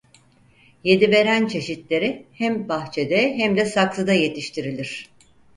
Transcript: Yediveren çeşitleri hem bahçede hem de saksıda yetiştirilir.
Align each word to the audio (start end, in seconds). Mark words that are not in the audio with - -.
Yediveren 0.83 1.47
çeşitleri 1.47 2.25
hem 2.33 2.69
bahçede 2.69 3.37
hem 3.37 3.57
de 3.57 3.65
saksıda 3.65 4.13
yetiştirilir. 4.13 5.09